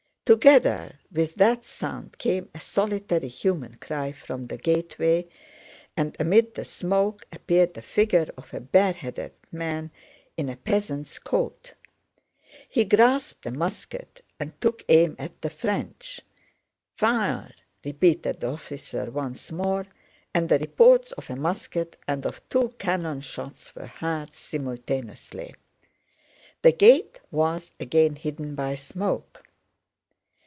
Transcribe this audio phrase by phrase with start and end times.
[0.23, 5.27] Together with that sound came a solitary human cry from the gateway
[5.97, 9.91] and amid the smoke appeared the figure of a bareheaded man
[10.37, 11.73] in a peasant's coat.
[12.69, 16.21] He grasped a musket and took aim at the French.
[16.95, 19.85] "Fire!" repeated the officer once more,
[20.33, 25.55] and the reports of a musket and of two cannon shots were heard simultaneously.
[26.61, 29.43] The gate was again hidden by smoke.